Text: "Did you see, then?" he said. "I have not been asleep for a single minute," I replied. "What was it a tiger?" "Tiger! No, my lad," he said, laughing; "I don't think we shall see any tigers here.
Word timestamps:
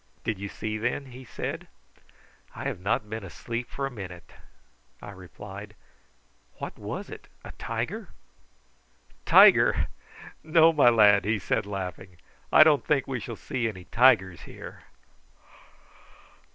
"Did 0.23 0.39
you 0.39 0.49
see, 0.49 0.79
then?" 0.79 1.05
he 1.11 1.23
said. 1.23 1.67
"I 2.55 2.63
have 2.63 2.79
not 2.79 3.07
been 3.07 3.23
asleep 3.23 3.69
for 3.69 3.85
a 3.85 3.89
single 3.89 4.01
minute," 4.01 4.31
I 4.99 5.11
replied. 5.11 5.75
"What 6.55 6.75
was 6.79 7.11
it 7.11 7.27
a 7.45 7.51
tiger?" 7.51 8.09
"Tiger! 9.27 9.89
No, 10.43 10.73
my 10.73 10.89
lad," 10.89 11.23
he 11.23 11.37
said, 11.37 11.67
laughing; 11.67 12.17
"I 12.51 12.63
don't 12.63 12.83
think 12.83 13.05
we 13.05 13.19
shall 13.19 13.35
see 13.35 13.67
any 13.69 13.83
tigers 13.83 14.41
here. 14.49 14.85